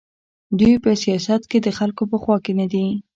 دوی 0.59 0.73
په 0.83 0.91
سیاست 1.03 1.41
کې 1.49 1.57
د 1.61 1.67
خلکو 1.77 2.03
په 2.11 2.17
خوا 2.21 2.37
کې 2.45 2.53
نه 2.59 2.65
دي. 2.71 2.85